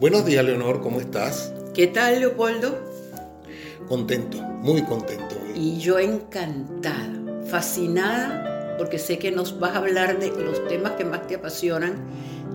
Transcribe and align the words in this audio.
Buenos 0.00 0.24
días, 0.24 0.42
Leonor, 0.42 0.80
¿cómo 0.80 0.98
estás? 0.98 1.52
¿Qué 1.74 1.86
tal, 1.86 2.20
Leopoldo? 2.20 2.74
Contento, 3.86 4.38
muy 4.40 4.82
contento. 4.82 5.36
Y 5.54 5.78
yo 5.78 5.98
encantada, 5.98 7.12
fascinada, 7.44 8.76
porque 8.78 8.98
sé 8.98 9.18
que 9.18 9.30
nos 9.30 9.60
vas 9.60 9.72
a 9.72 9.76
hablar 9.76 10.18
de 10.18 10.28
los 10.42 10.66
temas 10.68 10.92
que 10.92 11.04
más 11.04 11.26
te 11.26 11.34
apasionan, 11.34 11.96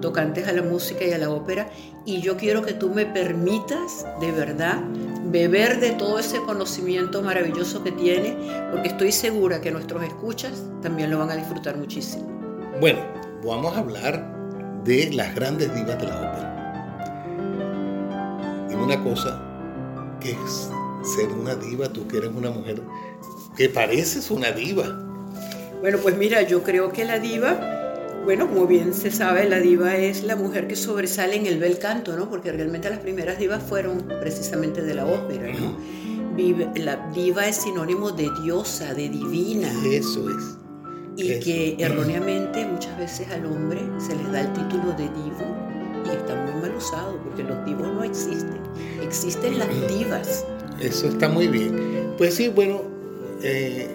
tocantes 0.02 0.48
a 0.48 0.54
la 0.54 0.64
música 0.64 1.06
y 1.06 1.14
a 1.14 1.20
la 1.20 1.30
ópera, 1.30 1.70
y 2.04 2.20
yo 2.20 2.36
quiero 2.36 2.64
que 2.64 2.74
tú 2.74 2.90
me 2.90 3.06
permitas, 3.06 4.08
de 4.20 4.32
verdad, 4.32 4.82
beber 5.26 5.80
de 5.80 5.92
todo 5.92 6.18
ese 6.18 6.40
conocimiento 6.40 7.22
maravilloso 7.22 7.84
que 7.84 7.92
tiene, 7.92 8.36
porque 8.72 8.88
estoy 8.88 9.12
segura 9.12 9.62
que 9.62 9.70
nuestros 9.70 10.04
escuchas 10.04 10.64
también 10.82 11.12
lo 11.12 11.20
van 11.20 11.30
a 11.30 11.36
disfrutar 11.36 11.78
muchísimo. 11.78 12.26
Bueno, 12.82 13.02
vamos 13.46 13.76
a 13.76 13.82
hablar 13.82 14.82
de 14.84 15.14
las 15.14 15.36
grandes 15.36 15.72
divas 15.76 16.02
de 16.02 16.08
la 16.08 16.16
ópera. 16.16 16.55
Una 18.84 19.04
cosa 19.04 19.42
que 20.20 20.32
es 20.32 20.70
ser 21.16 21.30
una 21.30 21.56
diva, 21.56 21.90
tú 21.90 22.08
que 22.08 22.18
eres 22.18 22.32
una 22.36 22.50
mujer 22.50 22.82
que 23.56 23.70
pareces 23.70 24.32
una 24.32 24.52
diva. 24.52 25.02
Bueno, 25.82 26.00
pues 26.00 26.18
mira, 26.18 26.42
yo 26.42 26.64
creo 26.64 26.92
que 26.92 27.06
la 27.06 27.20
diva, 27.20 28.22
bueno, 28.26 28.48
como 28.48 28.68
bien 28.68 28.94
se 28.94 29.12
sabe, 29.12 29.48
la 29.48 29.60
diva 29.60 29.96
es 29.98 30.24
la 30.24 30.36
mujer 30.36 30.68
que 30.68 30.76
sobresale 30.76 31.36
en 31.36 31.46
el 31.46 31.60
bel 31.60 31.78
canto, 31.78 32.18
¿no? 32.18 32.30
Porque 32.30 32.52
realmente 32.52 32.90
las 32.90 33.00
primeras 33.00 33.38
divas 33.38 33.64
fueron 33.64 34.00
precisamente 34.20 34.82
de 34.82 34.94
la 34.94 35.06
ópera, 35.06 35.52
¿no? 35.54 35.78
La 36.76 37.10
diva 37.14 37.48
es 37.48 37.58
sinónimo 37.58 38.12
de 38.12 38.30
diosa, 38.44 38.94
de 38.94 39.10
divina. 39.10 39.72
Eso 39.86 40.30
es. 40.30 40.58
Y 41.18 41.40
que 41.40 41.78
erróneamente 41.80 42.66
muchas 42.66 42.98
veces 42.98 43.30
al 43.32 43.46
hombre 43.46 43.80
se 44.00 44.16
les 44.16 44.32
da 44.32 44.42
el 44.42 44.52
título 44.52 44.92
de 44.98 45.04
divo 45.04 45.85
y 46.06 46.10
está 46.10 46.36
muy 46.36 46.62
mal 46.62 46.76
usado 46.76 47.18
porque 47.24 47.44
los 47.44 47.66
divos 47.66 47.88
no 47.88 48.04
existen, 48.04 48.60
existen 49.02 49.60
las 49.60 49.70
divas. 49.88 50.46
Eso 50.80 51.08
está 51.08 51.30
muy 51.30 51.48
bien. 51.48 52.14
Pues 52.18 52.36
sí, 52.36 52.50
bueno, 52.50 52.82
eh, 53.42 53.88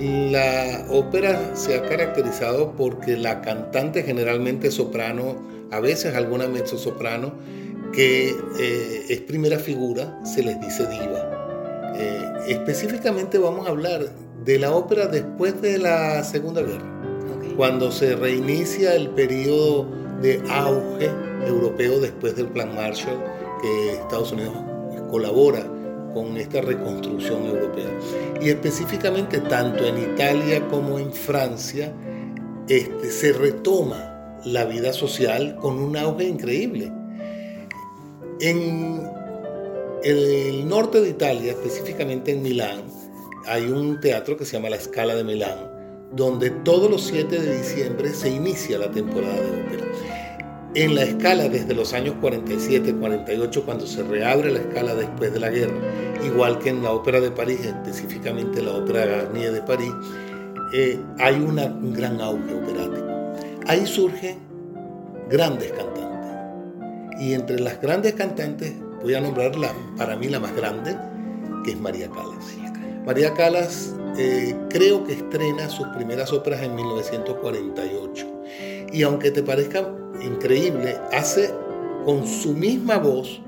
la 0.00 0.86
ópera 0.88 1.54
se 1.54 1.76
ha 1.76 1.82
caracterizado 1.82 2.72
porque 2.76 3.16
la 3.16 3.42
cantante 3.42 4.02
generalmente 4.02 4.70
soprano, 4.70 5.36
a 5.70 5.80
veces 5.80 6.14
alguna 6.14 6.48
mezzo 6.48 6.78
soprano, 6.78 7.34
que 7.92 8.34
eh, 8.58 9.06
es 9.08 9.20
primera 9.22 9.58
figura, 9.58 10.18
se 10.24 10.42
les 10.42 10.60
dice 10.60 10.86
diva. 10.86 11.92
Eh, 11.96 12.24
específicamente 12.48 13.36
vamos 13.38 13.66
a 13.66 13.70
hablar 13.70 14.10
de 14.44 14.58
la 14.58 14.72
ópera 14.72 15.06
después 15.06 15.60
de 15.60 15.78
la 15.78 16.24
Segunda 16.24 16.62
Guerra, 16.62 16.86
cuando 17.56 17.92
se 17.92 18.16
reinicia 18.16 18.94
el 18.94 19.10
periodo 19.10 19.86
de 20.20 20.42
auge 20.48 21.10
europeo 21.46 22.00
después 22.00 22.36
del 22.36 22.48
Plan 22.48 22.74
Marshall, 22.74 23.18
que 23.62 23.94
Estados 23.94 24.32
Unidos 24.32 24.54
colabora 25.10 25.66
con 26.14 26.36
esta 26.36 26.60
reconstrucción 26.60 27.46
europea. 27.46 27.88
Y 28.40 28.50
específicamente 28.50 29.38
tanto 29.40 29.84
en 29.84 29.98
Italia 30.12 30.66
como 30.68 30.98
en 30.98 31.12
Francia 31.12 31.92
este, 32.68 33.10
se 33.10 33.32
retoma 33.32 34.38
la 34.44 34.64
vida 34.64 34.92
social 34.92 35.56
con 35.56 35.78
un 35.78 35.96
auge 35.96 36.24
increíble. 36.24 36.90
En 38.40 39.08
el 40.02 40.68
norte 40.68 41.00
de 41.00 41.10
Italia, 41.10 41.52
específicamente 41.52 42.32
en 42.32 42.42
Milán, 42.42 42.82
hay 43.46 43.64
un 43.64 44.00
teatro 44.00 44.36
que 44.36 44.44
se 44.44 44.52
llama 44.52 44.70
La 44.70 44.80
Scala 44.80 45.14
de 45.14 45.24
Milán, 45.24 45.79
donde 46.12 46.50
todos 46.50 46.90
los 46.90 47.02
7 47.06 47.40
de 47.40 47.58
diciembre 47.58 48.12
se 48.12 48.30
inicia 48.30 48.78
la 48.78 48.90
temporada 48.90 49.40
de 49.40 49.62
ópera. 49.62 49.84
En 50.74 50.94
la 50.94 51.02
escala 51.02 51.48
desde 51.48 51.74
los 51.74 51.92
años 51.92 52.14
47-48, 52.22 53.64
cuando 53.64 53.86
se 53.86 54.02
reabre 54.04 54.52
la 54.52 54.60
escala 54.60 54.94
después 54.94 55.32
de 55.32 55.40
la 55.40 55.50
guerra, 55.50 55.74
igual 56.24 56.58
que 56.60 56.68
en 56.68 56.82
la 56.82 56.92
Ópera 56.92 57.20
de 57.20 57.30
París, 57.32 57.60
específicamente 57.64 58.62
la 58.62 58.74
Ópera 58.74 59.04
Garnier 59.04 59.52
de 59.52 59.62
París, 59.62 59.92
eh, 60.72 61.00
hay 61.18 61.34
un 61.34 61.92
gran 61.92 62.20
auge 62.20 62.54
operático. 62.54 63.06
Ahí 63.66 63.84
surgen 63.84 64.38
grandes 65.28 65.72
cantantes. 65.72 67.20
Y 67.20 67.34
entre 67.34 67.58
las 67.58 67.80
grandes 67.80 68.14
cantantes, 68.14 68.72
voy 69.02 69.14
a 69.14 69.20
nombrar 69.20 69.52
para 69.96 70.16
mí 70.16 70.28
la 70.28 70.38
más 70.38 70.54
grande, 70.54 70.96
que 71.64 71.72
es 71.72 71.80
María 71.80 72.08
Callas. 72.08 72.69
María 73.06 73.32
Callas 73.34 73.94
eh, 74.18 74.54
creo 74.68 75.04
que 75.04 75.14
estrena 75.14 75.68
sus 75.68 75.86
primeras 75.88 76.32
óperas 76.32 76.62
en 76.62 76.74
1948. 76.74 78.26
Y 78.92 79.02
aunque 79.02 79.30
te 79.30 79.42
parezca 79.42 79.94
increíble, 80.22 80.96
hace 81.12 81.50
con 82.04 82.26
su 82.26 82.54
misma 82.54 82.98
voz 82.98 83.40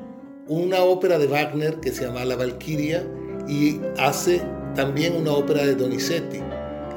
una 0.49 0.83
ópera 0.83 1.19
de 1.19 1.27
Wagner 1.27 1.81
que 1.81 1.93
se 1.93 2.05
llama 2.05 2.25
La 2.25 2.37
Valquiria 2.37 3.07
y 3.49 3.81
hace 3.99 4.43
también 4.75 5.17
una 5.17 5.33
ópera 5.33 5.65
de 5.65 5.75
Donizetti 5.75 6.39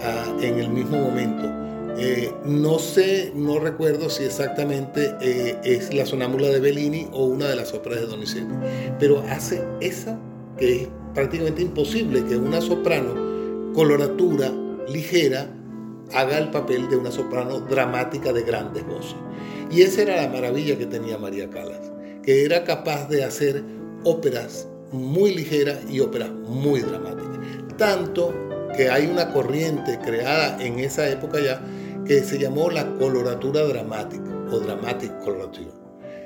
ah, 0.02 0.38
en 0.42 0.60
el 0.60 0.70
mismo 0.70 0.98
momento. 0.98 1.52
Eh, 1.98 2.34
no 2.46 2.78
sé, 2.78 3.32
no 3.36 3.58
recuerdo 3.60 4.10
si 4.10 4.26
exactamente 4.26 5.16
eh, 5.22 5.58
es 5.64 5.94
la 5.94 6.06
sonámbula 6.06 6.50
de 6.50 6.60
Bellini 6.60 7.08
o 7.14 7.26
una 7.26 7.48
de 7.48 7.56
las 7.56 7.74
óperas 7.74 8.02
de 8.02 8.08
Donizetti, 8.08 8.54
pero 9.00 9.24
hace 9.30 9.66
esa 9.80 10.20
que 10.58 10.84
es 10.84 10.90
prácticamente 11.16 11.62
imposible 11.62 12.24
que 12.26 12.38
una 12.38 12.62
soprano 12.62 13.74
coloratura 13.74 14.52
ligera 14.88 15.50
haga 16.14 16.38
el 16.38 16.52
papel 16.52 16.88
de 16.90 16.98
una 16.98 17.10
soprano 17.10 17.62
dramática 17.62 18.32
de 18.32 18.44
grandes 18.44 18.86
voces. 18.86 19.16
Y 19.72 19.82
esa 19.82 20.04
era 20.04 20.22
la 20.22 20.30
maravilla 20.30 20.78
que 20.78 20.86
tenía 20.86 21.18
María 21.18 21.50
Calas, 21.50 21.92
que 22.22 22.46
era 22.46 22.64
capaz 22.64 23.08
de 23.10 23.24
hacer 23.24 23.64
óperas 24.04 24.68
muy 24.92 25.34
ligeras 25.34 25.80
y 25.90 26.00
óperas 26.00 26.30
muy 26.30 26.82
dramáticas. 26.82 27.40
Tanto 27.78 28.34
que 28.78 28.90
hay 28.90 29.08
una 29.08 29.34
corriente 29.34 30.00
creada 30.06 30.64
en 30.64 30.80
esa 30.80 31.10
época 31.10 31.40
ya 31.40 31.62
que 32.06 32.22
se 32.22 32.38
llamó 32.38 32.70
la 32.70 32.94
coloratura 32.98 33.64
dramática 33.64 34.30
o 34.52 34.60
dramatic 34.60 35.18
coloratura. 35.24 35.72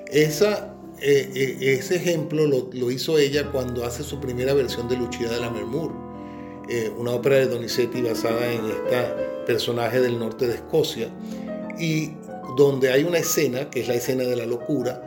Esa 0.07 0.75
eh, 1.01 1.31
eh, 1.33 1.75
ese 1.79 1.95
ejemplo 1.95 2.45
lo, 2.45 2.91
hizo 2.91 3.17
ella 3.17 3.51
cuando 3.51 3.85
hace 3.85 4.03
su 4.03 4.19
primera 4.19 4.53
versión 4.53 4.89
de 4.89 4.97
Lucia 4.97 5.29
de 5.29 5.39
la 5.39 5.49
Mermur, 5.49 5.93
eh, 6.69 6.91
una 6.97 7.11
ópera 7.11 7.37
de 7.37 7.47
Donizetti 7.47 8.01
basada 8.01 8.51
en 8.51 8.65
este 8.65 8.97
personaje 9.45 10.01
del 10.01 10.19
norte 10.19 10.47
de 10.47 10.55
Escocia, 10.55 11.09
y 11.79 12.11
donde 12.57 12.91
hay 12.91 13.03
una 13.03 13.19
escena, 13.19 13.69
que 13.69 13.81
es 13.81 13.87
la 13.87 13.95
escena 13.95 14.23
de 14.23 14.35
la 14.35 14.45
locura, 14.45 15.01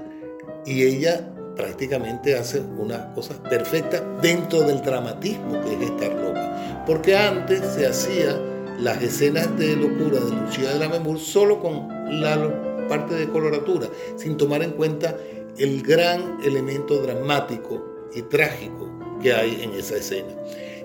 y 0.64 0.82
ella 0.82 1.28
prácticamente 1.56 2.36
hace 2.36 2.60
una 2.60 3.12
cosa 3.14 3.40
perfecta 3.42 4.00
dentro 4.22 4.62
del 4.62 4.80
dramatismo 4.80 5.60
que 5.62 5.74
es 5.74 5.90
estar 5.90 6.14
loca. 6.14 6.84
Porque 6.86 7.16
antes 7.16 7.60
se 7.74 7.86
hacía 7.86 8.40
las 8.78 9.02
escenas 9.02 9.56
de 9.58 9.76
locura 9.76 10.18
de 10.20 10.30
Lucia 10.30 10.72
de 10.72 10.78
la 10.78 10.88
Mermur 10.88 11.18
solo 11.18 11.60
con 11.60 11.88
la 12.20 12.88
parte 12.88 13.14
de 13.14 13.28
coloratura, 13.28 13.88
sin 14.16 14.36
tomar 14.36 14.62
en 14.62 14.72
cuenta 14.72 15.16
el 15.58 15.82
gran 15.82 16.38
elemento 16.42 17.02
dramático 17.02 17.84
y 18.14 18.22
trágico 18.22 18.90
que 19.22 19.32
hay 19.32 19.62
en 19.62 19.72
esa 19.72 19.96
escena. 19.96 20.34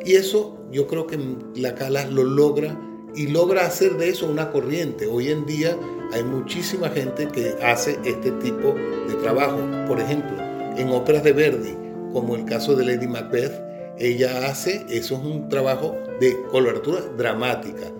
Y 0.06 0.16
eso 0.16 0.58
yo 0.72 0.88
creo 0.88 1.08
que 1.08 1.20
la 1.56 1.76
Calas 1.76 2.12
lo 2.12 2.24
logra 2.24 2.80
y 3.16 3.28
logra 3.28 3.66
hacer 3.66 3.98
de 3.98 4.10
eso 4.10 4.28
una 4.28 4.52
corriente. 4.52 5.08
Hoy 5.08 5.30
en 5.30 5.46
día 5.46 5.78
hay 6.14 6.24
muchísima 6.24 6.90
gente 6.90 7.28
que 7.28 7.56
hace 7.64 7.98
este 8.06 8.32
tipo 8.32 8.76
de 9.08 9.16
trabajo. 9.22 9.58
Por 9.88 10.00
ejemplo, 10.00 10.38
en 10.78 10.90
óperas 10.90 11.24
de 11.24 11.34
Verdi, 11.34 11.76
como 12.14 12.36
el 12.36 12.46
caso 12.46 12.76
de 12.76 12.86
Lady 12.86 13.08
Macbeth, 13.08 13.54
ella 14.00 14.48
hace, 14.48 14.86
eso 14.90 15.16
es 15.16 15.22
un 15.24 15.50
trabajo 15.50 15.96
de 16.20 16.40
coloratura 16.52 17.02
dramática. 17.18 17.92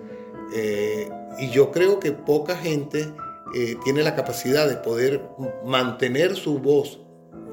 Eh, 0.54 1.08
y 1.38 1.50
yo 1.50 1.70
creo 1.70 1.98
que 1.98 2.12
poca 2.12 2.56
gente 2.56 3.12
eh, 3.54 3.76
tiene 3.84 4.02
la 4.02 4.14
capacidad 4.14 4.68
de 4.68 4.76
poder 4.76 5.22
mantener 5.64 6.36
su 6.36 6.58
voz 6.58 7.00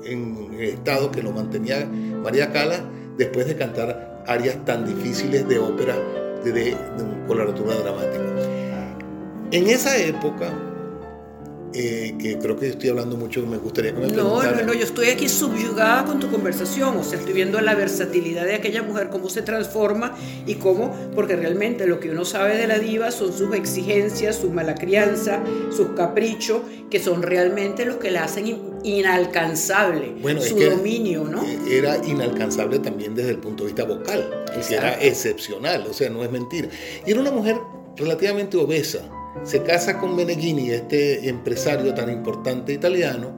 en 0.04 0.54
el 0.54 0.70
estado 0.70 1.12
que 1.12 1.24
lo 1.24 1.32
mantenía 1.32 1.86
María 1.86 2.52
Cala 2.52 2.84
después 3.18 3.48
de 3.48 3.56
cantar 3.56 4.24
áreas 4.28 4.64
tan 4.66 4.86
difíciles 4.86 5.48
de 5.48 5.60
ópera 5.60 5.96
de, 6.44 6.52
de 6.52 6.78
coloratura 7.28 7.76
dramática. 7.76 8.24
En 9.52 9.68
esa 9.68 9.98
época, 9.98 10.52
eh, 11.74 12.16
que 12.20 12.38
creo 12.40 12.56
que 12.56 12.70
estoy 12.70 12.90
hablando 12.90 13.18
mucho, 13.18 13.46
me 13.46 13.58
gustaría 13.58 13.94
que 13.94 14.00
me 14.00 14.08
No, 14.08 14.42
no, 14.42 14.62
no, 14.64 14.74
yo 14.74 14.84
estoy 14.84 15.10
aquí 15.10 15.28
subyugada 15.28 16.06
con 16.06 16.20
tu 16.20 16.30
conversación, 16.32 16.98
o 16.98 17.04
sea, 17.04 17.20
estoy 17.20 17.34
viendo 17.34 17.60
la 17.60 17.76
versatilidad 17.76 18.46
de 18.46 18.56
aquella 18.56 18.82
mujer, 18.82 19.10
cómo 19.10 19.30
se 19.30 19.42
transforma 19.42 20.16
y 20.46 20.56
cómo, 20.56 20.96
porque 21.14 21.36
realmente 21.36 21.86
lo 21.86 22.00
que 22.00 22.12
uno 22.12 22.24
sabe 22.24 22.58
de 22.58 22.68
la 22.68 22.80
diva 22.80 23.12
son 23.12 23.34
sus 23.34 23.54
exigencias, 23.54 24.38
su 24.38 24.50
mala 24.52 24.76
crianza, 24.76 25.44
sus 25.70 25.90
caprichos, 25.90 26.62
que 26.90 27.00
son 27.00 27.22
realmente 27.22 27.86
los 27.86 27.98
que 27.98 28.12
la 28.12 28.24
hacen 28.24 28.76
inalcanzable, 28.84 30.16
bueno, 30.22 30.42
su 30.42 30.58
dominio, 30.58 31.26
¿no? 31.26 31.44
Eh, 31.44 31.60
era 31.70 31.98
inalcanzable 32.06 32.80
también 32.80 33.16
desde 33.16 33.32
el 33.32 33.40
punto 33.40 33.64
de 33.64 33.74
vista 33.74 33.84
vocal, 33.84 34.46
que 34.68 34.76
era 34.76 35.02
excepcional, 35.02 35.86
o 35.90 35.94
sea, 35.94 36.10
no 36.10 36.24
es 36.24 36.32
mentira. 36.32 36.70
Y 37.06 37.12
era 37.12 37.20
una 37.20 37.32
mujer 37.32 37.58
relativamente 37.98 38.58
obesa, 38.58 39.00
se 39.44 39.62
casa 39.64 40.00
con 40.00 40.16
Meneghini, 40.16 40.72
este 40.72 41.30
empresario 41.30 41.94
tan 41.94 42.12
importante 42.12 42.74
italiano, 42.74 43.34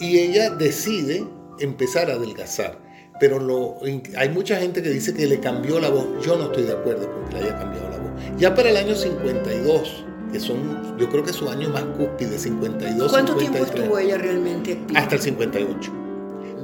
Y 0.00 0.18
ella 0.18 0.50
decide 0.50 1.24
empezar 1.60 2.10
a 2.10 2.14
adelgazar. 2.14 2.78
Pero 3.20 3.38
lo, 3.38 3.76
hay 4.16 4.28
mucha 4.28 4.56
gente 4.56 4.82
que 4.82 4.90
dice 4.90 5.14
que 5.14 5.26
le 5.26 5.38
cambió 5.38 5.78
la 5.78 5.88
voz. 5.88 6.06
Yo 6.26 6.36
no 6.36 6.46
estoy 6.46 6.64
de 6.64 6.72
acuerdo 6.72 7.08
con 7.12 7.28
que 7.28 7.36
le 7.36 7.42
haya 7.44 7.58
cambiado 7.58 7.90
la 7.90 7.98
voz. 7.98 8.10
Ya 8.36 8.54
para 8.56 8.70
el 8.70 8.76
año 8.76 8.96
52, 8.96 10.04
que 10.32 10.40
son, 10.40 10.98
yo 10.98 11.08
creo 11.08 11.22
que 11.22 11.32
su 11.32 11.48
año 11.48 11.68
más 11.68 11.84
cúspide, 11.96 12.36
52. 12.36 13.08
¿Cuánto 13.08 13.36
tiempo 13.36 13.58
estuvo 13.58 13.96
ella 14.00 14.18
realmente 14.18 14.72
activa? 14.72 14.98
Hasta 14.98 15.14
el 15.14 15.20
58. 15.20 15.92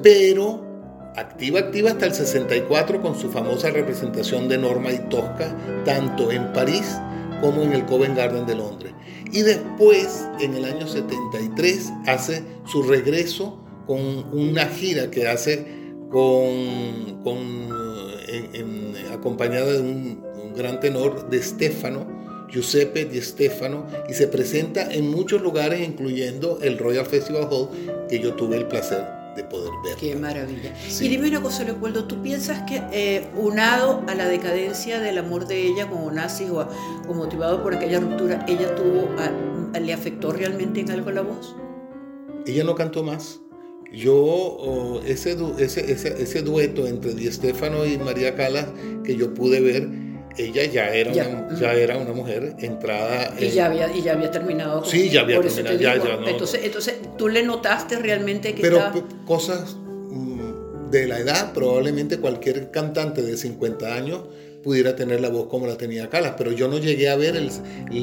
Pero 0.03 0.67
activa, 1.15 1.61
activa 1.61 1.91
hasta 1.91 2.06
el 2.06 2.15
64 2.15 3.00
con 3.00 3.17
su 3.17 3.31
famosa 3.31 3.71
representación 3.71 4.49
de 4.49 4.59
Norma 4.59 4.91
y 4.91 4.99
Tosca, 5.09 5.56
tanto 5.85 6.33
en 6.33 6.53
París 6.53 6.97
como 7.41 7.63
en 7.63 7.73
el 7.73 7.85
Covent 7.87 8.17
Garden 8.17 8.47
de 8.47 8.55
Londres. 8.55 8.93
Y 9.33 9.43
después, 9.43 10.27
en 10.41 10.55
el 10.55 10.65
año 10.65 10.87
73, 10.87 11.93
hace 12.07 12.43
su 12.67 12.83
regreso 12.83 13.59
con 13.87 14.01
una 14.33 14.67
gira 14.67 15.11
que 15.11 15.27
hace 15.27 15.67
con, 16.11 17.21
acompañada 19.13 19.73
de 19.73 19.81
un, 19.81 20.25
un 20.43 20.55
gran 20.55 20.81
tenor 20.81 21.29
de 21.29 21.43
Stefano, 21.43 22.07
Giuseppe 22.51 23.05
Di 23.05 23.21
Stefano 23.21 23.87
y 24.09 24.15
se 24.15 24.27
presenta 24.27 24.93
en 24.93 25.09
muchos 25.09 25.41
lugares, 25.41 25.87
incluyendo 25.87 26.59
el 26.63 26.79
Royal 26.79 27.07
Festival 27.07 27.49
Hall, 27.51 27.69
que 28.09 28.19
yo 28.19 28.35
tuve 28.35 28.57
el 28.57 28.67
placer 28.67 29.20
de 29.43 29.49
poder 29.49 29.71
ver. 29.83 29.97
Qué 29.97 30.15
maravilla. 30.17 30.75
Y 31.01 31.09
dime 31.09 31.29
una 31.29 31.43
cosa, 31.43 31.65
Leopoldo, 31.65 32.05
¿tú 32.05 32.23
piensas 32.23 32.63
que 32.63 32.83
eh, 32.93 33.29
unado 33.37 34.03
a 34.07 34.15
la 34.15 34.27
decadencia 34.29 35.01
del 35.01 35.19
amor 35.19 35.47
de 35.47 35.67
ella 35.67 35.89
con 35.89 36.03
Onassis 36.05 36.51
o, 36.51 36.67
o, 37.09 37.15
motivado 37.15 37.63
por 37.63 37.75
aquella 37.75 38.01
ruptura, 38.01 38.45
ella 38.49 38.75
tuvo, 38.75 39.09
le 39.79 39.93
afectó 39.93 40.33
realmente 40.33 40.81
en 40.81 40.91
algo 40.91 41.11
la 41.11 41.23
voz? 41.23 41.55
Ella 42.47 42.65
no 42.65 42.75
cantó 42.75 43.03
más. 43.03 43.41
Yo, 43.93 44.15
oh, 44.15 45.01
ese, 45.05 45.37
ese, 45.59 45.93
ese, 45.93 46.23
ese, 46.23 46.43
dueto 46.43 46.87
entre 46.87 47.13
Di 47.13 47.31
Stefano 47.31 47.85
y 47.87 47.99
María 47.99 48.37
Calas 48.37 48.69
que 49.03 49.17
yo 49.17 49.35
pude 49.35 49.61
ver, 49.61 49.89
ella 50.37 50.65
ya 50.67 50.88
era, 50.94 51.12
Una, 51.12 51.59
ya 51.59 51.73
era 51.75 51.97
una 51.99 52.12
mujer 52.12 52.55
entrada. 52.59 53.35
Y, 53.38 53.50
ya, 53.50 53.67
había, 53.67 53.94
y 53.94 54.03
ya 54.03 54.12
había 54.12 54.31
terminado. 54.31 54.85
sí, 54.85 55.09
ya 55.09 55.23
había 55.23 55.41
terminado. 55.41 55.79
Ya, 55.79 55.97
no. 55.97 56.29
entonces, 56.29 56.61
entonces, 56.65 56.97
tú 57.17 57.29
le 57.29 57.43
notaste 57.43 57.97
realmente 57.97 58.55
que. 58.55 58.62
Pero 58.62 58.81
cosas 59.27 59.77
mm, 59.77 60.91
de 60.91 61.06
la 61.06 61.19
edad, 61.19 61.53
probablemente 61.53 62.19
cualquier 62.19 62.71
cantante 62.71 63.23
de 63.23 63.37
50 63.37 63.94
años 63.94 64.23
pudiera 64.62 64.94
tener 64.94 65.21
la 65.21 65.31
voz 65.31 65.47
como 65.47 65.67
la 65.67 65.77
tenía 65.77 66.09
Calas, 66.11 66.35
pero 66.37 66.53
yo 66.53 66.69
no 66.69 66.79
llegué 66.79 67.09
a 67.09 67.17
ver 67.17 67.37
el, 67.37 67.50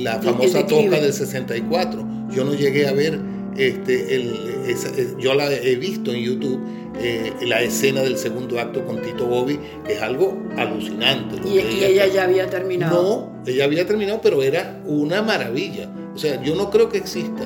la 0.04 0.22
famosa 0.22 0.66
toca 0.66 1.00
del 1.00 1.14
64. 1.14 2.30
Yo 2.32 2.44
no 2.44 2.54
llegué 2.54 2.88
a 2.88 2.94
ver 2.94 3.20
este, 3.58 4.16
el, 4.16 5.18
yo 5.20 5.34
la 5.34 5.52
he 5.52 5.76
visto 5.76 6.14
en 6.14 6.24
YouTube, 6.24 6.62
eh, 7.00 7.34
la 7.42 7.62
escena 7.62 8.02
del 8.02 8.18
segundo 8.18 8.60
acto 8.60 8.86
con 8.86 9.02
Tito 9.02 9.26
Bobby, 9.26 9.60
que 9.86 9.94
es 9.94 10.02
algo 10.02 10.38
alucinante. 10.58 11.48
¿Y, 11.48 11.60
ella, 11.60 12.08
ya 12.08 12.24
había 12.24 12.50
terminado? 12.50 13.32
No, 13.36 13.44
ella 13.46 13.66
había 13.66 13.86
terminado, 13.86 14.20
pero 14.22 14.42
era 14.44 14.82
una 14.86 15.22
maravilla. 15.22 15.90
O 16.14 16.18
sea, 16.18 16.42
yo 16.42 16.56
no 16.56 16.70
creo 16.70 16.90
que 16.90 16.98
exista 16.98 17.44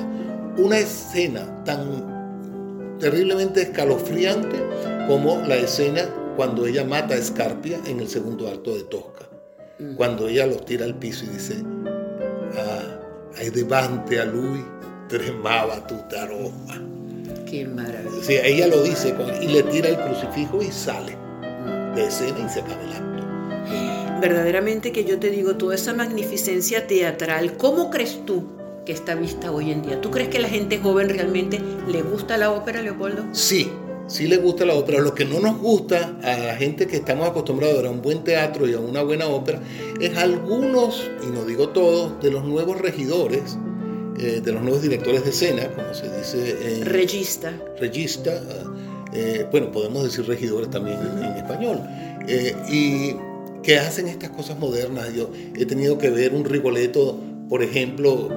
una 0.56 0.78
escena 0.78 1.64
tan 1.64 2.96
terriblemente 2.98 3.62
escalofriante 3.62 4.56
como 5.08 5.42
la 5.46 5.56
escena 5.56 6.08
cuando 6.36 6.66
ella 6.66 6.84
mata 6.84 7.14
a 7.14 7.18
Escarpia 7.18 7.80
en 7.86 8.00
el 8.00 8.08
segundo 8.08 8.48
acto 8.48 8.74
de 8.74 8.84
Tosca. 8.84 9.28
Mm. 9.78 9.96
Cuando 9.96 10.28
ella 10.28 10.46
los 10.46 10.64
tira 10.64 10.84
al 10.84 10.94
piso 10.94 11.24
y 11.24 11.28
dice, 11.28 11.56
ah, 12.56 13.00
hay 13.36 13.50
devante 13.50 14.20
a 14.20 14.24
lui 14.24 14.64
tremaba 15.08 15.86
tu 15.86 15.96
aroma. 16.16 16.91
Qué 17.52 17.66
maravilla. 17.66 18.22
Sí, 18.22 18.32
ella 18.42 18.66
lo 18.66 18.82
dice 18.82 19.14
y 19.42 19.46
le 19.48 19.62
tira 19.64 19.90
el 19.90 19.98
crucifijo 19.98 20.62
y 20.62 20.72
sale 20.72 21.18
de 21.94 22.06
escena 22.06 22.46
y 22.46 22.48
se 22.48 22.60
acaba 22.60 22.82
el 22.82 22.92
acto. 22.92 24.20
Verdaderamente 24.22 24.90
que 24.90 25.04
yo 25.04 25.18
te 25.18 25.28
digo, 25.28 25.56
toda 25.56 25.74
esa 25.74 25.92
magnificencia 25.92 26.86
teatral, 26.86 27.58
¿cómo 27.58 27.90
crees 27.90 28.24
tú 28.24 28.44
que 28.86 28.92
está 28.92 29.14
vista 29.16 29.52
hoy 29.52 29.70
en 29.70 29.82
día? 29.82 30.00
¿Tú 30.00 30.10
crees 30.10 30.30
que 30.30 30.38
la 30.38 30.48
gente 30.48 30.78
joven 30.78 31.10
realmente 31.10 31.60
le 31.88 32.00
gusta 32.00 32.38
la 32.38 32.50
ópera, 32.50 32.80
Leopoldo? 32.80 33.26
Sí, 33.32 33.70
sí 34.06 34.28
le 34.28 34.38
gusta 34.38 34.64
la 34.64 34.72
ópera. 34.72 35.00
Lo 35.00 35.14
que 35.14 35.26
no 35.26 35.38
nos 35.38 35.58
gusta 35.58 36.16
a 36.22 36.38
la 36.38 36.56
gente 36.56 36.86
que 36.86 36.96
estamos 36.96 37.28
acostumbrados 37.28 37.74
a 37.74 37.82
ver 37.82 37.86
a 37.88 37.90
un 37.90 38.00
buen 38.00 38.24
teatro 38.24 38.66
y 38.66 38.72
a 38.72 38.78
una 38.78 39.02
buena 39.02 39.26
ópera 39.26 39.60
es 40.00 40.16
algunos, 40.16 41.10
y 41.22 41.26
no 41.26 41.44
digo 41.44 41.68
todos, 41.68 42.18
de 42.22 42.30
los 42.30 42.46
nuevos 42.46 42.80
regidores 42.80 43.58
eh, 44.18 44.40
de 44.44 44.52
los 44.52 44.62
nuevos 44.62 44.82
directores 44.82 45.24
de 45.24 45.30
escena, 45.30 45.68
como 45.68 45.94
se 45.94 46.04
dice. 46.16 46.84
regista. 46.84 47.52
Regista. 47.78 48.42
Eh, 49.14 49.46
bueno, 49.50 49.70
podemos 49.70 50.04
decir 50.04 50.26
regidores 50.26 50.70
también 50.70 50.98
en, 51.18 51.36
español. 51.36 51.80
Eh, 52.28 52.54
y 52.70 53.14
que 53.62 53.78
hacen 53.78 54.08
estas 54.08 54.30
cosas 54.30 54.58
modernas. 54.58 55.12
Yo 55.14 55.30
he 55.56 55.66
tenido 55.66 55.98
que 55.98 56.10
ver 56.10 56.34
un 56.34 56.44
Rigoletto, 56.44 57.18
por 57.48 57.62
ejemplo, 57.62 58.28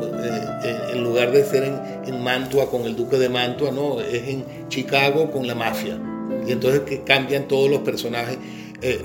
en 0.92 1.04
lugar 1.04 1.32
de 1.32 1.44
ser 1.44 1.64
en, 1.64 2.14
en, 2.14 2.22
Mantua 2.22 2.70
con 2.70 2.84
el 2.84 2.96
duque 2.96 3.18
de 3.18 3.30
Mantua, 3.30 3.72
no, 3.72 4.02
es 4.02 4.28
en 4.28 4.46
Chicago 4.70 5.32
con 5.32 5.48
la 5.48 5.56
mafia. 5.56 6.00
Y 6.48 6.52
entonces 6.52 6.82
que 6.82 7.04
cambian 7.04 7.48
todos 7.48 7.70
los 7.70 7.82
personajes. 7.82 8.38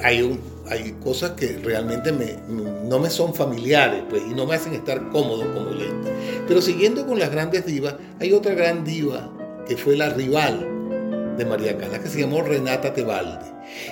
Hay 0.02 0.22
un, 0.22 0.40
hay 0.68 0.94
cosas 1.02 1.32
que 1.32 1.58
realmente 1.62 2.12
me, 2.12 2.36
no 2.84 2.98
me 2.98 3.10
son 3.10 3.34
familiares 3.34 4.02
pues, 4.08 4.22
y 4.30 4.34
no 4.34 4.46
me 4.46 4.54
hacen 4.54 4.72
estar 4.74 5.08
cómodo 5.10 5.52
como 5.52 5.70
oyente. 5.70 6.10
Pero 6.46 6.62
siguiendo 6.62 7.06
con 7.06 7.18
las 7.18 7.30
grandes 7.30 7.66
divas, 7.66 7.94
hay 8.20 8.32
otra 8.32 8.54
gran 8.54 8.84
diva 8.84 9.30
que 9.66 9.76
fue 9.76 9.96
la 9.96 10.10
rival 10.10 10.66
de 11.36 11.44
María 11.44 11.76
Cala, 11.76 12.00
que 12.00 12.08
se 12.08 12.20
llamó 12.20 12.42
Renata 12.42 12.92
Tebaldi. 12.92 13.46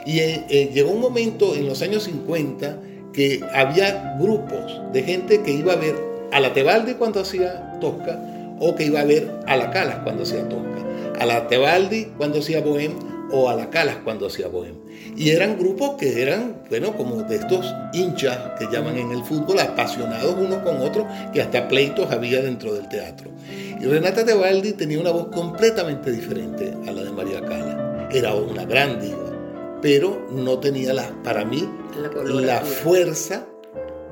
Y 0.06 0.18
eh, 0.20 0.44
eh, 0.50 0.70
llegó 0.72 0.90
un 0.90 1.00
momento 1.00 1.54
en 1.54 1.66
los 1.66 1.82
años 1.82 2.04
50 2.04 2.80
que 3.12 3.40
había 3.54 4.16
grupos 4.20 4.80
de 4.92 5.02
gente 5.02 5.42
que 5.42 5.52
iba 5.52 5.72
a 5.72 5.76
ver 5.76 5.96
a 6.32 6.40
la 6.40 6.52
Tebaldi 6.52 6.94
cuando 6.94 7.20
hacía 7.20 7.78
Tosca 7.80 8.20
o 8.60 8.74
que 8.74 8.84
iba 8.84 9.00
a 9.00 9.04
ver 9.04 9.30
a 9.46 9.56
la 9.56 9.70
Calas 9.70 10.00
cuando 10.04 10.24
hacía 10.24 10.48
Tosca, 10.48 10.84
a 11.18 11.26
la 11.26 11.48
Tebaldi 11.48 12.06
cuando 12.16 12.40
hacía 12.40 12.60
Bohem 12.60 12.92
o 13.30 13.48
a 13.48 13.54
la 13.54 13.70
Calas 13.70 13.96
cuando 14.04 14.26
hacía 14.26 14.48
Bohem. 14.48 14.76
Y 15.16 15.30
eran 15.30 15.58
grupos 15.58 15.96
que 15.98 16.22
eran, 16.22 16.62
bueno, 16.68 16.96
como 16.96 17.22
de 17.22 17.36
estos 17.36 17.66
hinchas 17.92 18.38
que 18.58 18.66
llaman 18.66 18.96
en 18.96 19.10
el 19.10 19.22
fútbol, 19.24 19.58
apasionados 19.60 20.36
uno 20.38 20.62
con 20.62 20.80
otro, 20.80 21.06
que 21.32 21.42
hasta 21.42 21.68
pleitos 21.68 22.10
había 22.10 22.42
dentro 22.42 22.74
del 22.74 22.88
teatro. 22.88 23.30
Y 23.80 23.84
Renata 23.84 24.24
Tebaldi 24.24 24.72
tenía 24.72 25.00
una 25.00 25.10
voz 25.10 25.28
completamente 25.28 26.10
diferente 26.10 26.72
a 26.86 26.92
la 26.92 27.02
de 27.04 27.12
María 27.12 27.40
Cala. 27.40 28.08
Era 28.12 28.34
una 28.34 28.64
gran 28.64 29.00
diva, 29.00 29.78
pero 29.82 30.26
no 30.30 30.58
tenía, 30.58 30.92
la, 30.92 31.10
para 31.22 31.44
mí, 31.44 31.68
la, 32.24 32.60
fuerza 32.60 33.46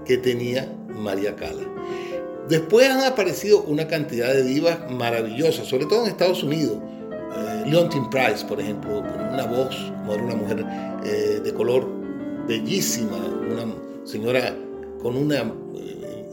que 0.05 0.19
tenía 0.19 0.71
María 0.89 1.35
Cala. 1.35 1.63
Después 2.49 2.89
han 2.89 3.01
aparecido 3.01 3.63
una 3.63 3.89
cantidad 3.89 4.33
de 4.33 4.45
divas 4.45 4.91
maravillosas, 4.91 5.67
sobre 5.67 5.87
todo 5.87 6.05
en 6.05 6.11
Estados 6.11 6.45
Unidos. 6.45 6.79
Eh, 7.67 7.71
Leontine 7.71 8.09
Price, 8.11 8.45
por 8.45 8.61
ejemplo, 8.61 9.03
con 9.03 9.35
una 9.35 9.45
voz, 9.47 9.77
como 9.99 10.15
era 10.15 10.23
una 10.23 10.35
mujer 10.37 10.67
eh, 11.05 11.41
de 11.43 11.53
color 11.53 11.87
bellísima, 12.47 13.17
una 13.17 13.75
señora 14.05 14.55
con 15.03 15.17
una 15.17 15.53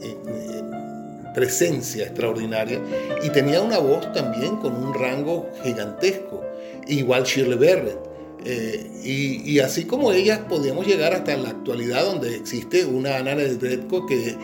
eh, 0.02 0.62
presencia 1.34 2.04
extraordinaria 2.04 2.80
y 3.22 3.30
tenía 3.30 3.60
una 3.60 3.78
voz 3.78 4.12
también 4.12 4.56
con 4.56 4.74
un 4.74 4.94
rango 4.94 5.48
gigantesco, 5.64 6.42
igual 6.86 7.24
Shirley 7.24 7.58
Barrett. 7.58 7.98
y, 9.04 9.58
así 9.58 9.84
como 9.84 10.12
ellas 10.12 10.40
podíamos 10.48 10.86
llegar 10.86 11.14
hasta 11.14 11.36
la 11.36 11.50
actualidad 11.50 12.04
donde 12.04 12.36
existe 12.36 12.84
una 12.84 13.16
Ana 13.16 13.34
Netrebko 13.34 14.06
que 14.06 14.36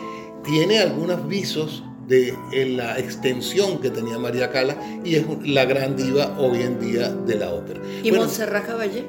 tiene 0.43 0.79
algunos 0.79 1.27
visos 1.27 1.83
de 2.11 2.65
la 2.65 2.99
extensión 2.99 3.79
que 3.79 3.89
tenía 3.89 4.19
María 4.19 4.51
Cala 4.51 4.75
y 5.05 5.15
es 5.15 5.25
la 5.45 5.63
gran 5.63 5.95
diva 5.95 6.37
hoy 6.37 6.61
en 6.61 6.79
día 6.79 7.07
de 7.09 7.35
la 7.35 7.51
ópera. 7.51 7.79
¿Y 8.03 8.09
bueno, 8.09 8.25
Montserrat 8.25 8.65
Caballé? 8.65 9.05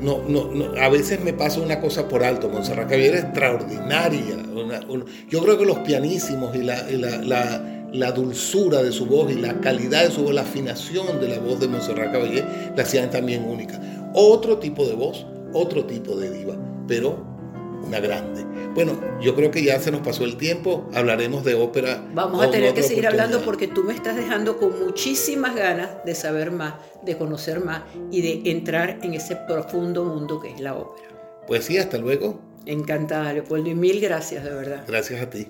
No, 0.00 0.22
no, 0.26 0.48
no, 0.50 0.80
a 0.80 0.88
veces 0.88 1.22
me 1.22 1.34
pasa 1.34 1.60
una 1.60 1.78
cosa 1.78 2.08
por 2.08 2.24
alto. 2.24 2.48
Montserrat 2.48 2.88
Caballé 2.88 3.08
es 3.08 3.24
extraordinaria. 3.24 4.36
yo 5.28 5.42
creo 5.42 5.58
que 5.58 5.66
los 5.66 5.80
pianísimos 5.80 6.56
y, 6.56 6.62
la, 6.62 6.82
la, 6.90 7.86
la, 7.92 8.12
dulzura 8.12 8.82
de 8.82 8.90
su 8.90 9.04
voz 9.04 9.30
y 9.30 9.34
la 9.34 9.60
calidad 9.60 10.04
de 10.04 10.10
su 10.10 10.22
voz, 10.22 10.32
la 10.32 10.42
afinación 10.42 11.20
de 11.20 11.28
la 11.28 11.40
voz 11.40 11.60
de 11.60 11.68
Montserrat 11.68 12.10
Caballé 12.10 12.42
la 12.74 12.82
hacían 12.82 13.10
también 13.10 13.44
única. 13.44 13.78
Otro 14.14 14.56
tipo 14.56 14.86
de 14.86 14.94
voz, 14.94 15.26
otro 15.52 15.84
tipo 15.84 16.16
de 16.16 16.30
diva, 16.30 16.56
pero 16.88 17.29
una 17.82 18.00
grande. 18.00 18.44
Bueno, 18.74 18.98
yo 19.20 19.34
creo 19.34 19.50
que 19.50 19.62
ya 19.62 19.78
se 19.80 19.90
nos 19.90 20.00
pasó 20.00 20.24
el 20.24 20.36
tiempo, 20.36 20.88
hablaremos 20.94 21.44
de 21.44 21.54
ópera. 21.54 22.04
Vamos 22.14 22.44
a 22.44 22.50
tener 22.50 22.74
que 22.74 22.82
seguir 22.82 23.06
hablando 23.06 23.40
porque 23.42 23.66
tú 23.66 23.82
me 23.84 23.94
estás 23.94 24.16
dejando 24.16 24.58
con 24.58 24.78
muchísimas 24.84 25.54
ganas 25.54 26.04
de 26.04 26.14
saber 26.14 26.50
más, 26.50 26.74
de 27.04 27.16
conocer 27.16 27.60
más 27.60 27.82
y 28.10 28.22
de 28.22 28.50
entrar 28.50 28.98
en 29.02 29.14
ese 29.14 29.36
profundo 29.36 30.04
mundo 30.04 30.40
que 30.40 30.50
es 30.50 30.60
la 30.60 30.74
ópera. 30.74 31.08
Pues 31.46 31.64
sí, 31.64 31.78
hasta 31.78 31.98
luego. 31.98 32.40
Encantada, 32.66 33.32
Leopoldo, 33.32 33.70
y 33.70 33.74
mil 33.74 34.00
gracias, 34.00 34.44
de 34.44 34.50
verdad. 34.50 34.84
Gracias 34.86 35.20
a 35.20 35.30
ti. 35.30 35.48